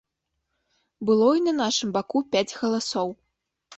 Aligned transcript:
Было 1.09 1.27
і 1.39 1.45
на 1.47 1.53
нашым 1.61 1.89
баку 1.99 2.19
пяць 2.37 2.57
галасоў. 2.59 3.09